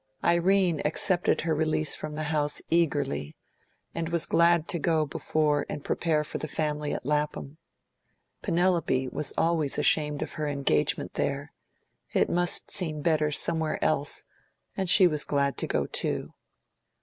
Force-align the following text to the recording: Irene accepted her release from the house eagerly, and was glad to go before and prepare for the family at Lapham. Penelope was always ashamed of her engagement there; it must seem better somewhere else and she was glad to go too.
Irene 0.23 0.81
accepted 0.83 1.41
her 1.41 1.53
release 1.53 1.95
from 1.95 2.15
the 2.15 2.23
house 2.33 2.59
eagerly, 2.71 3.35
and 3.93 4.09
was 4.09 4.25
glad 4.25 4.67
to 4.69 4.79
go 4.79 5.05
before 5.05 5.63
and 5.69 5.83
prepare 5.83 6.23
for 6.23 6.39
the 6.39 6.47
family 6.47 6.91
at 6.91 7.05
Lapham. 7.05 7.59
Penelope 8.41 9.09
was 9.09 9.31
always 9.37 9.77
ashamed 9.77 10.23
of 10.23 10.31
her 10.33 10.47
engagement 10.47 11.13
there; 11.13 11.53
it 12.13 12.31
must 12.31 12.71
seem 12.71 13.03
better 13.03 13.29
somewhere 13.29 13.77
else 13.85 14.23
and 14.75 14.89
she 14.89 15.05
was 15.05 15.23
glad 15.23 15.55
to 15.59 15.67
go 15.67 15.85
too. 15.85 16.33